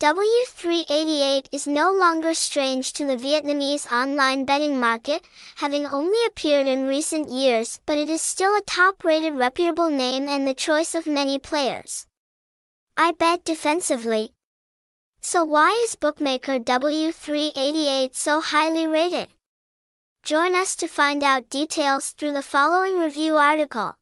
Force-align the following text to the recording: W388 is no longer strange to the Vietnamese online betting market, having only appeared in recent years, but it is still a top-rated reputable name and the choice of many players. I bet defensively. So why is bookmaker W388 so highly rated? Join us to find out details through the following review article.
W388 0.00 1.48
is 1.52 1.66
no 1.66 1.92
longer 1.92 2.32
strange 2.32 2.94
to 2.94 3.04
the 3.04 3.18
Vietnamese 3.18 3.92
online 3.92 4.46
betting 4.46 4.80
market, 4.80 5.22
having 5.56 5.84
only 5.84 6.16
appeared 6.26 6.66
in 6.66 6.86
recent 6.86 7.28
years, 7.28 7.80
but 7.84 7.98
it 7.98 8.08
is 8.08 8.22
still 8.22 8.56
a 8.56 8.62
top-rated 8.62 9.34
reputable 9.34 9.90
name 9.90 10.26
and 10.26 10.48
the 10.48 10.54
choice 10.54 10.94
of 10.94 11.06
many 11.06 11.38
players. 11.38 12.06
I 12.96 13.12
bet 13.12 13.44
defensively. 13.44 14.32
So 15.20 15.44
why 15.44 15.78
is 15.84 15.96
bookmaker 15.96 16.58
W388 16.58 18.14
so 18.14 18.40
highly 18.40 18.86
rated? 18.86 19.28
Join 20.22 20.54
us 20.54 20.76
to 20.76 20.88
find 20.88 21.22
out 21.22 21.50
details 21.50 22.12
through 22.12 22.32
the 22.32 22.40
following 22.40 22.98
review 22.98 23.36
article. 23.36 23.96